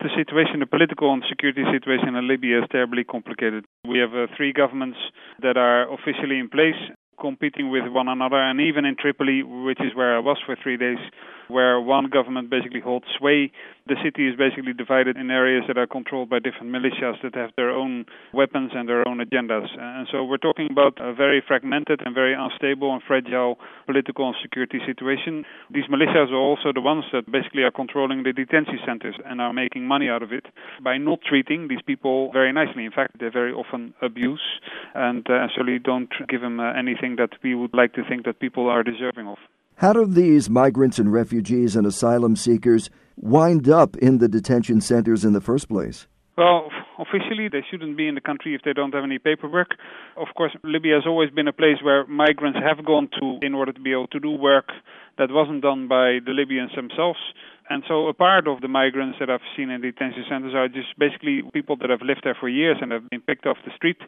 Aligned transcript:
The 0.00 0.10
situation, 0.14 0.60
the 0.60 0.66
political 0.66 1.12
and 1.12 1.24
security 1.28 1.64
situation 1.72 2.14
in 2.14 2.28
Libya 2.28 2.62
is 2.62 2.68
terribly 2.70 3.02
complicated. 3.02 3.64
We 3.82 3.98
have 3.98 4.14
uh, 4.14 4.28
three 4.36 4.52
governments 4.52 4.98
that 5.42 5.56
are 5.56 5.92
officially 5.92 6.38
in 6.38 6.48
place 6.48 6.78
competing 7.20 7.70
with 7.70 7.82
one 7.90 8.06
another, 8.06 8.38
and 8.38 8.60
even 8.60 8.84
in 8.84 8.94
Tripoli, 8.94 9.42
which 9.42 9.80
is 9.80 9.94
where 9.96 10.14
I 10.14 10.20
was 10.20 10.38
for 10.46 10.54
three 10.62 10.76
days, 10.76 10.98
where 11.48 11.80
one 11.80 12.08
government 12.10 12.50
basically 12.50 12.80
holds 12.80 13.06
sway. 13.18 13.50
The 13.86 13.96
city 14.04 14.28
is 14.28 14.36
basically 14.36 14.74
divided 14.74 15.16
in 15.16 15.30
areas 15.30 15.64
that 15.66 15.78
are 15.78 15.86
controlled 15.86 16.28
by 16.28 16.38
different 16.38 16.70
militias 16.70 17.20
that 17.22 17.34
have 17.34 17.50
their 17.56 17.70
own 17.70 18.04
weapons 18.34 18.72
and 18.74 18.88
their 18.88 19.06
own 19.08 19.18
agendas. 19.18 19.66
And 19.78 20.06
so 20.12 20.24
we're 20.24 20.36
talking 20.36 20.68
about 20.70 21.00
a 21.00 21.14
very 21.14 21.42
fragmented 21.46 22.00
and 22.04 22.14
very 22.14 22.34
unstable 22.34 22.92
and 22.92 23.02
fragile 23.02 23.58
political 23.86 24.26
and 24.26 24.36
security 24.42 24.78
situation. 24.86 25.44
These 25.70 25.88
militias 25.90 26.30
are 26.30 26.36
also 26.36 26.72
the 26.74 26.82
ones 26.82 27.04
that 27.12 27.30
basically 27.32 27.62
are 27.62 27.70
controlling 27.70 28.22
the 28.22 28.32
detention 28.32 28.78
centers 28.86 29.16
and 29.24 29.40
are 29.40 29.52
making 29.52 29.86
money 29.88 30.08
out 30.08 30.22
of 30.22 30.32
it 30.32 30.44
by 30.84 30.98
not 30.98 31.20
treating 31.26 31.68
these 31.68 31.82
people 31.86 32.30
very 32.32 32.52
nicely. 32.52 32.84
In 32.84 32.92
fact, 32.92 33.18
they 33.18 33.28
very 33.28 33.52
often 33.52 33.94
abuse 34.02 34.60
and 34.94 35.26
uh, 35.30 35.48
certainly 35.54 35.78
don't 35.78 36.12
give 36.28 36.42
them 36.42 36.60
uh, 36.60 36.72
anything 36.74 37.16
that 37.16 37.30
we 37.42 37.54
would 37.54 37.72
like 37.72 37.94
to 37.94 38.02
think 38.08 38.26
that 38.26 38.38
people 38.38 38.68
are 38.68 38.82
deserving 38.82 39.26
of. 39.26 39.38
How 39.78 39.92
do 39.92 40.06
these 40.06 40.50
migrants 40.50 40.98
and 40.98 41.12
refugees 41.12 41.76
and 41.76 41.86
asylum 41.86 42.34
seekers 42.34 42.90
wind 43.14 43.68
up 43.68 43.96
in 43.98 44.18
the 44.18 44.26
detention 44.26 44.80
centers 44.80 45.24
in 45.24 45.34
the 45.34 45.40
first 45.40 45.68
place? 45.68 46.08
Well, 46.36 46.68
officially, 46.98 47.46
they 47.46 47.62
shouldn't 47.70 47.96
be 47.96 48.08
in 48.08 48.16
the 48.16 48.20
country 48.20 48.56
if 48.56 48.62
they 48.64 48.72
don't 48.72 48.92
have 48.92 49.04
any 49.04 49.20
paperwork. 49.20 49.76
Of 50.16 50.34
course, 50.36 50.50
Libya 50.64 50.96
has 50.96 51.04
always 51.06 51.30
been 51.30 51.46
a 51.46 51.52
place 51.52 51.78
where 51.80 52.04
migrants 52.08 52.58
have 52.58 52.84
gone 52.84 53.08
to 53.20 53.38
in 53.40 53.54
order 53.54 53.72
to 53.72 53.80
be 53.80 53.92
able 53.92 54.08
to 54.08 54.18
do 54.18 54.32
work 54.32 54.66
that 55.16 55.30
wasn't 55.30 55.62
done 55.62 55.86
by 55.86 56.18
the 56.26 56.32
Libyans 56.32 56.72
themselves. 56.74 57.20
And 57.70 57.84
so 57.86 58.08
a 58.08 58.14
part 58.14 58.48
of 58.48 58.62
the 58.62 58.68
migrants 58.68 59.18
that 59.20 59.28
I've 59.28 59.44
seen 59.54 59.68
in 59.68 59.82
detention 59.82 60.24
centers 60.28 60.54
are 60.54 60.68
just 60.68 60.98
basically 60.98 61.42
people 61.52 61.76
that 61.76 61.90
have 61.90 62.00
lived 62.00 62.22
there 62.24 62.36
for 62.38 62.48
years 62.48 62.78
and 62.80 62.92
have 62.92 63.08
been 63.10 63.20
picked 63.20 63.46
off 63.46 63.58
the 63.64 63.72
street 63.76 63.98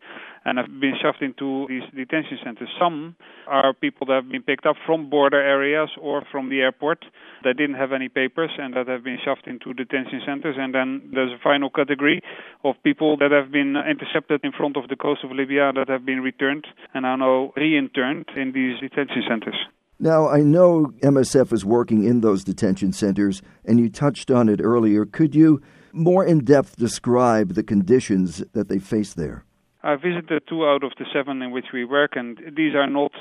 and 0.46 0.56
have 0.56 0.68
been 0.80 0.94
shoved 1.00 1.20
into 1.20 1.66
these 1.68 1.82
detention 1.94 2.38
centers. 2.42 2.70
Some 2.78 3.16
are 3.46 3.74
people 3.74 4.06
that 4.06 4.24
have 4.24 4.30
been 4.30 4.42
picked 4.42 4.64
up 4.64 4.76
from 4.86 5.10
border 5.10 5.40
areas 5.40 5.90
or 6.00 6.22
from 6.32 6.48
the 6.48 6.60
airport 6.60 7.04
that 7.44 7.58
didn't 7.58 7.76
have 7.76 7.92
any 7.92 8.08
papers 8.08 8.50
and 8.56 8.74
that 8.74 8.88
have 8.88 9.04
been 9.04 9.18
shoved 9.22 9.46
into 9.46 9.74
detention 9.74 10.22
centers. 10.24 10.56
And 10.58 10.74
then 10.74 11.10
there's 11.12 11.32
a 11.32 11.42
final 11.42 11.68
category 11.68 12.22
of 12.64 12.76
people 12.82 13.18
that 13.18 13.30
have 13.30 13.52
been 13.52 13.76
intercepted 13.76 14.40
in 14.42 14.52
front 14.52 14.78
of 14.78 14.88
the 14.88 14.96
coast 14.96 15.20
of 15.22 15.32
Libya 15.32 15.72
that 15.74 15.88
have 15.88 16.06
been 16.06 16.20
returned 16.20 16.66
and 16.94 17.04
are 17.04 17.18
now 17.18 17.52
re-interned 17.56 18.26
in 18.36 18.52
these 18.52 18.80
detention 18.80 19.22
centers. 19.28 19.56
Now, 20.02 20.30
I 20.30 20.40
know 20.40 20.94
MSF 21.02 21.52
is 21.52 21.62
working 21.62 22.04
in 22.04 22.22
those 22.22 22.42
detention 22.42 22.94
centers, 22.94 23.42
and 23.66 23.78
you 23.78 23.90
touched 23.90 24.30
on 24.30 24.48
it 24.48 24.58
earlier. 24.62 25.04
Could 25.04 25.34
you 25.34 25.60
more 25.92 26.24
in 26.24 26.42
depth 26.42 26.76
describe 26.76 27.52
the 27.52 27.62
conditions 27.62 28.42
that 28.54 28.68
they 28.68 28.78
face 28.78 29.12
there? 29.12 29.44
I 29.82 29.96
visited 29.96 30.42
two 30.48 30.64
out 30.64 30.84
of 30.84 30.92
the 30.98 31.04
seven 31.12 31.42
in 31.42 31.50
which 31.50 31.66
we 31.74 31.84
work, 31.84 32.12
and 32.14 32.38
these 32.56 32.74
are 32.74 32.88
not 32.88 33.12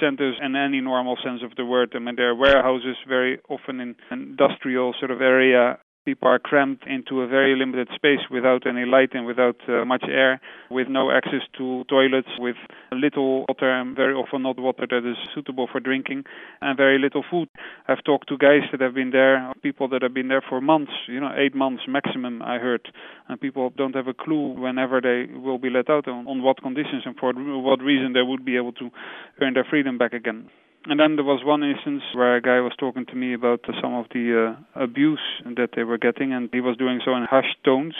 centers 0.00 0.36
in 0.42 0.56
any 0.56 0.80
normal 0.80 1.16
sense 1.24 1.42
of 1.44 1.54
the 1.56 1.64
word. 1.64 1.92
I 1.94 2.00
mean, 2.00 2.16
they're 2.16 2.34
warehouses, 2.34 2.96
very 3.08 3.38
often 3.48 3.78
in 3.78 3.94
industrial 4.10 4.92
sort 4.98 5.12
of 5.12 5.20
area 5.20 5.78
people 6.04 6.28
are 6.28 6.38
cramped 6.38 6.86
into 6.86 7.22
a 7.22 7.26
very 7.26 7.56
limited 7.56 7.88
space 7.94 8.20
without 8.30 8.66
any 8.66 8.84
light 8.84 9.10
and 9.14 9.26
without 9.26 9.56
uh, 9.68 9.84
much 9.84 10.04
air, 10.08 10.40
with 10.70 10.88
no 10.88 11.10
access 11.10 11.42
to 11.56 11.84
toilets, 11.88 12.28
with 12.38 12.56
little 12.92 13.44
water 13.48 13.70
and 13.70 13.96
very 13.96 14.14
often 14.14 14.42
not 14.42 14.58
water 14.58 14.86
that 14.88 15.08
is 15.08 15.16
suitable 15.34 15.68
for 15.70 15.80
drinking, 15.80 16.24
and 16.60 16.76
very 16.76 16.98
little 16.98 17.24
food. 17.30 17.48
I've 17.88 18.04
talked 18.04 18.28
to 18.28 18.38
guys 18.38 18.62
that 18.72 18.80
have 18.80 18.94
been 18.94 19.10
there, 19.10 19.52
people 19.62 19.88
that 19.88 20.02
have 20.02 20.14
been 20.14 20.28
there 20.28 20.44
for 20.46 20.60
months, 20.60 20.92
you 21.08 21.20
know, 21.20 21.32
eight 21.36 21.54
months 21.54 21.84
maximum, 21.88 22.42
I 22.42 22.58
heard, 22.58 22.88
and 23.28 23.40
people 23.40 23.70
don't 23.76 23.94
have 23.94 24.08
a 24.08 24.14
clue 24.14 24.60
whenever 24.60 25.00
they 25.00 25.32
will 25.32 25.58
be 25.58 25.70
let 25.70 25.88
out, 25.90 26.06
on, 26.08 26.26
on 26.26 26.42
what 26.42 26.62
conditions 26.62 27.02
and 27.04 27.16
for 27.16 27.32
what 27.32 27.80
reason 27.80 28.12
they 28.12 28.22
would 28.22 28.44
be 28.44 28.56
able 28.56 28.72
to 28.74 28.90
earn 29.40 29.54
their 29.54 29.66
freedom 29.68 29.98
back 29.98 30.12
again. 30.12 30.50
And 30.86 31.00
then 31.00 31.16
there 31.16 31.24
was 31.24 31.42
one 31.44 31.62
instance 31.62 32.02
where 32.12 32.36
a 32.36 32.42
guy 32.42 32.60
was 32.60 32.72
talking 32.78 33.06
to 33.06 33.14
me 33.14 33.32
about 33.32 33.60
some 33.80 33.94
of 33.94 34.06
the 34.12 34.54
uh, 34.54 34.82
abuse 34.82 35.22
that 35.56 35.70
they 35.74 35.82
were 35.82 35.96
getting, 35.96 36.32
and 36.32 36.50
he 36.52 36.60
was 36.60 36.76
doing 36.76 37.00
so 37.04 37.14
in 37.14 37.24
hushed 37.24 37.56
tones. 37.64 37.94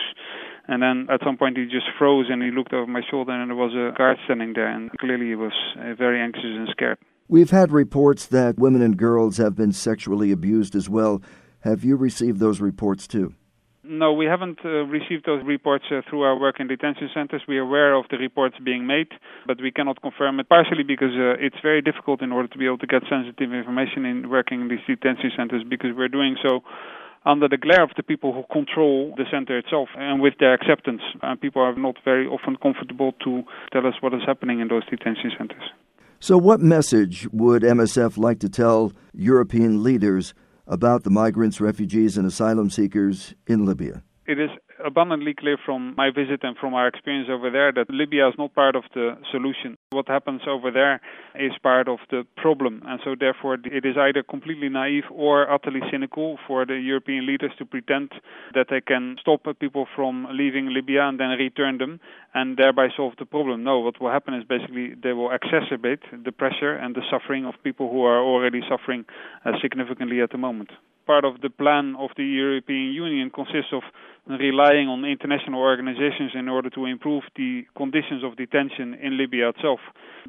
And 0.69 0.83
then 0.83 1.07
at 1.11 1.21
some 1.25 1.37
point 1.39 1.57
he 1.57 1.65
just 1.65 1.87
froze 1.99 2.27
and 2.29 2.43
he 2.43 2.51
looked 2.51 2.73
over 2.75 2.87
my 2.87 3.01
shoulder, 3.11 3.33
and 3.33 3.51
there 3.51 3.57
was 3.57 3.73
a 3.73 3.97
guard 3.97 4.19
standing 4.25 4.53
there, 4.53 4.69
and 4.69 4.91
clearly 4.99 5.29
he 5.29 5.35
was 5.35 5.53
uh, 5.79 5.95
very 5.95 6.21
anxious 6.21 6.45
and 6.45 6.69
scared. 6.71 6.99
We've 7.27 7.51
had 7.51 7.73
reports 7.73 8.27
that 8.27 8.59
women 8.59 8.83
and 8.83 8.99
girls 8.99 9.39
have 9.39 9.55
been 9.55 9.73
sexually 9.73 10.31
abused 10.31 10.75
as 10.75 10.89
well. 10.89 11.23
Have 11.61 11.85
you 11.85 11.97
received 11.97 12.39
those 12.39 12.61
reports 12.61 13.07
too? 13.07 13.35
No, 13.87 14.15
we 14.15 14.25
haven't 14.25 14.61
uh, 14.65 14.87
received 14.89 15.27
those 15.27 15.45
reports 15.45 15.85
uh, 15.91 16.01
through 16.09 16.23
our 16.23 16.41
work 16.41 16.59
in 16.59 16.69
detention 16.69 17.11
centers. 17.13 17.43
We 17.47 17.59
are 17.59 17.63
aware 17.69 17.95
of 17.95 18.07
the 18.11 18.17
reports 18.17 18.57
being 18.65 18.87
made, 18.87 19.09
but 19.47 19.61
we 19.61 19.71
cannot 19.71 20.01
confirm 20.01 20.41
it, 20.41 20.49
partially 20.49 20.85
because 20.85 21.13
uh, 21.13 21.37
it's 21.39 21.57
very 21.63 21.83
difficult 21.83 22.23
in 22.23 22.33
order 22.33 22.49
to 22.49 22.57
be 22.57 22.65
able 22.65 22.79
to 22.79 22.87
get 22.87 23.03
sensitive 23.11 23.53
information 23.53 24.07
in 24.07 24.31
working 24.31 24.63
in 24.63 24.69
these 24.69 24.81
detention 24.87 25.31
centers 25.37 25.63
because 25.69 25.91
we're 25.95 26.09
doing 26.09 26.37
so 26.43 26.61
under 27.27 27.47
the 27.47 27.59
glare 27.59 27.83
of 27.83 27.91
the 27.99 28.03
people 28.03 28.33
who 28.33 28.43
control 28.51 29.13
the 29.19 29.25
center 29.31 29.59
itself 29.59 29.89
and 29.97 30.23
with 30.23 30.35
their 30.41 30.55
acceptance. 30.55 31.03
And 31.23 31.39
people 31.39 31.61
are 31.61 31.77
not 31.77 31.97
very 32.07 32.27
often 32.27 32.57
comfortable 32.57 33.13
to 33.25 33.43
tell 33.71 33.87
us 33.87 33.95
what 34.01 34.15
is 34.15 34.21
happening 34.27 34.61
in 34.61 34.69
those 34.69 34.85
detention 34.87 35.31
centers. 35.37 35.63
So, 36.21 36.39
what 36.39 36.61
message 36.61 37.29
would 37.33 37.63
MSF 37.63 38.17
like 38.17 38.39
to 38.41 38.49
tell 38.49 38.93
European 39.13 39.83
leaders 39.83 40.33
about 40.67 41.05
the 41.05 41.11
migrants, 41.11 41.61
refugees, 41.61 42.17
and 42.17 42.27
asylum 42.27 42.71
seekers 42.71 43.35
in 43.47 43.65
Libya? 43.65 44.03
It 44.27 44.39
is 44.39 44.51
abundantly 44.85 45.35
clear 45.35 45.57
from 45.65 45.95
my 45.97 46.11
visit 46.11 46.41
and 46.43 46.57
from 46.57 46.75
our 46.75 46.89
experience 46.89 47.29
over 47.31 47.51
there 47.51 47.73
that 47.73 47.91
Libya 47.91 48.29
is 48.29 48.35
not 48.39 48.55
part 48.55 48.77
of 48.77 48.85
the 48.95 49.17
solution. 49.31 49.77
What 49.91 50.09
happens 50.09 50.43
over 50.49 50.71
there 50.71 51.01
is 51.35 51.53
part 51.63 51.89
of 51.89 51.99
the 52.11 52.27
problem. 52.37 52.83
And 52.87 53.01
so, 53.05 53.15
therefore, 53.19 53.55
it 53.55 53.85
is 53.85 53.97
either 53.97 54.23
completely 54.23 54.69
naive 54.69 55.05
or 55.11 55.51
utterly 55.51 55.81
cynical 55.91 56.39
for 56.47 56.67
the 56.67 56.75
European 56.75 57.27
leaders 57.27 57.53
to 57.59 57.65
pretend 57.65 58.13
that 58.55 58.67
they 58.71 58.81
can 58.81 59.17
stop 59.21 59.47
people 59.61 59.87
from 59.95 60.27
leaving 60.33 60.73
Libya 60.73 61.09
and 61.09 61.21
then 61.21 61.31
return 61.31 61.79
them 61.79 62.01
and 62.33 62.57
thereby 62.57 62.89
solve 62.97 63.15
the 63.19 63.27
problem. 63.27 63.63
No, 63.63 63.81
what 63.81 64.01
will 64.01 64.11
happen 64.11 64.35
is 64.35 64.45
basically 64.45 64.95
they 64.95 65.13
will 65.13 65.31
exacerbate 65.31 66.03
the 66.25 66.33
pressure 66.33 66.75
and 66.75 66.95
the 66.95 67.03
suffering 67.11 67.45
of 67.45 67.55
people 67.63 67.91
who 67.91 68.03
are 68.05 68.23
already 68.23 68.61
suffering 68.69 69.05
uh, 69.45 69.53
significantly 69.61 70.21
at 70.21 70.31
the 70.31 70.39
moment 70.39 70.71
part 71.07 71.25
of 71.25 71.41
the 71.43 71.51
plan 71.51 71.95
of 71.99 72.11
the 72.17 72.25
European 72.25 72.93
Union 72.93 73.31
consists 73.31 73.73
of 73.73 73.83
relying 74.27 74.89
on 74.89 75.05
international 75.05 75.61
organizations 75.61 76.33
in 76.35 76.49
order 76.49 76.71
to 76.71 76.87
improve 76.87 77.23
the 77.37 77.65
conditions 77.77 78.25
of 78.25 78.37
detention 78.37 78.95
in 78.95 79.19
Libya 79.19 79.51
itself. 79.51 79.81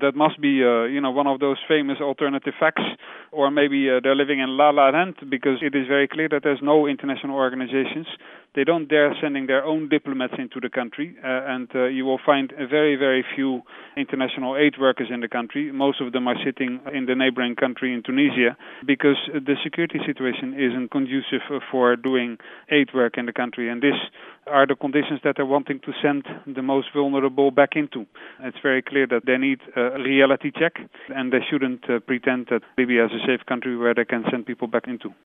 That 0.02 0.16
must 0.16 0.42
be, 0.42 0.62
uh, 0.62 0.84
you 0.84 1.00
know, 1.00 1.12
one 1.12 1.28
of 1.28 1.40
those 1.40 1.58
famous 1.68 1.98
alternative 2.02 2.54
facts, 2.60 2.84
or 3.32 3.50
maybe 3.50 3.90
uh, 3.90 4.02
they're 4.04 4.16
living 4.16 4.40
in 4.40 4.58
La 4.58 4.72
La 4.72 4.90
Land 4.90 5.16
because 5.30 5.60
it 5.62 5.74
is 5.74 5.88
very 5.88 6.08
clear 6.08 6.28
that 6.30 6.44
there's 6.44 6.60
no 6.62 6.86
international 6.88 7.36
organizations. 7.36 8.08
They 8.56 8.66
don't 8.66 8.88
dare 8.88 9.16
sending 9.22 9.48
their 9.48 9.64
own 9.64 9.88
diplomats 9.88 10.34
into 10.38 10.60
the 10.60 10.70
country, 10.70 11.16
uh, 11.24 11.28
and 11.28 11.70
uh, 11.76 11.86
you 11.86 12.06
will 12.06 12.20
find 12.26 12.52
very, 12.58 12.96
very 12.96 13.24
few 13.36 13.62
international 13.96 14.58
aid 14.58 14.76
workers 14.80 15.08
in 15.12 15.22
the 15.22 15.28
country. 15.28 15.72
Most 15.72 16.02
of 16.02 16.12
them 16.12 16.28
are 16.28 16.38
sitting 16.44 16.80
in 16.94 17.06
the 17.06 17.16
neighboring 17.16 17.56
country 17.56 17.94
in 17.94 18.04
Tunisia 18.04 18.58
because 18.86 19.18
the 19.34 19.56
security 19.64 20.00
situation 20.06 20.54
isn't 20.54 20.92
conducive 20.92 21.44
for 21.72 21.96
doing 21.96 22.38
aid 22.70 22.90
work 22.94 23.18
in 23.18 23.26
the 23.26 23.34
country, 23.34 23.70
and 23.70 23.82
this 23.86 24.00
are 24.48 24.68
the 24.68 24.76
conditions 24.76 25.20
that 25.24 25.36
they're 25.38 25.46
wanting 25.46 25.80
to 25.80 25.92
send 26.02 26.24
the 26.46 26.62
most 26.62 26.88
vulnerable 26.94 27.50
back 27.52 27.72
into. 27.76 28.06
It's 28.42 28.58
very 28.62 28.82
clear 28.82 29.08
that 29.08 29.26
they 29.26 29.38
need 29.38 29.60
a 29.76 29.98
reality 30.00 30.52
check, 30.52 30.76
and 31.10 31.34
they 31.34 31.42
shouldn't 31.50 31.90
uh, 31.90 32.00
pretend 32.00 32.48
that 32.52 32.62
Libya 32.78 33.06
is 33.06 33.12
a 33.12 33.26
safe 33.26 33.46
country 33.48 33.76
where 33.76 33.94
they 33.94 34.06
can 34.06 34.24
send 34.30 34.46
people 34.46 34.68
back 34.68 34.88
into. 34.88 35.16